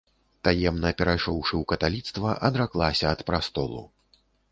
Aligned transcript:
Таемна 0.47 0.91
перайшоўшы 1.01 1.53
ў 1.57 1.63
каталіцтва, 1.71 2.31
адраклася 2.49 3.05
ад 3.13 3.21
прастолу. 3.29 3.83